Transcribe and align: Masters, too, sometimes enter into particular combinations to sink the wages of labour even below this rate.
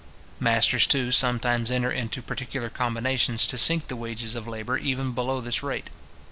Masters, 0.39 0.87
too, 0.87 1.11
sometimes 1.11 1.69
enter 1.69 1.91
into 1.91 2.23
particular 2.23 2.71
combinations 2.71 3.45
to 3.45 3.55
sink 3.55 3.87
the 3.87 3.95
wages 3.95 4.33
of 4.33 4.47
labour 4.47 4.79
even 4.79 5.11
below 5.11 5.41
this 5.41 5.61
rate. 5.61 5.91